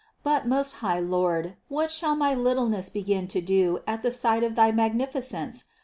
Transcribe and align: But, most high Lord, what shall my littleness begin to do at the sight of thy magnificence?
But, 0.23 0.47
most 0.47 0.77
high 0.81 0.97
Lord, 0.99 1.57
what 1.67 1.91
shall 1.91 2.15
my 2.15 2.33
littleness 2.33 2.89
begin 2.89 3.27
to 3.27 3.39
do 3.39 3.81
at 3.85 4.01
the 4.01 4.09
sight 4.09 4.43
of 4.43 4.55
thy 4.55 4.71
magnificence? 4.71 5.65